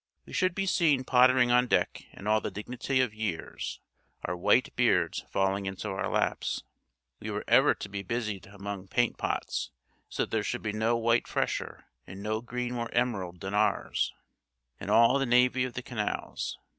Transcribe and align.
We 0.25 0.33
should 0.33 0.55
be 0.55 0.65
seen 0.65 1.03
pottering 1.03 1.51
on 1.51 1.67
deck 1.67 2.05
in 2.13 2.25
all 2.25 2.41
the 2.41 2.49
dignity 2.49 3.01
of 3.01 3.13
years, 3.13 3.79
our 4.25 4.35
white 4.35 4.75
beards 4.75 5.23
falling 5.29 5.67
into 5.67 5.89
our 5.89 6.09
laps. 6.09 6.63
We 7.19 7.29
were 7.29 7.43
ever 7.47 7.75
to 7.75 7.87
be 7.87 8.01
busied 8.01 8.47
among 8.47 8.87
paint 8.87 9.19
pots; 9.19 9.69
so 10.09 10.23
that 10.23 10.31
there 10.31 10.43
should 10.43 10.63
be 10.63 10.73
no 10.73 10.97
white 10.97 11.27
fresher, 11.27 11.85
and 12.07 12.23
no 12.23 12.41
green 12.41 12.73
more 12.73 12.91
emerald 12.91 13.41
than 13.41 13.53
ours, 13.53 14.11
in 14.79 14.89
all 14.89 15.19
the 15.19 15.27
navy 15.27 15.65
of 15.65 15.73
the 15.75 15.83
canals. 15.83 16.57